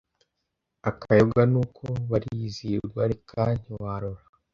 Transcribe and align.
akayoga 0.89 1.41
nuko 1.51 1.83
barizihirwa 2.09 3.01
reka 3.11 3.41
ntiwarora 3.59 4.23